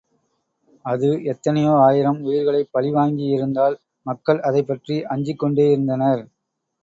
[0.85, 3.75] அது எத்தனையோ ஆயிரம் உயிர்களைப் பலி வாங்கி யிருந்த்தால்
[4.05, 6.23] மக்கள் அதைப்பற்றி அஞ்சிக்கொண்டேயிருந்தனர்.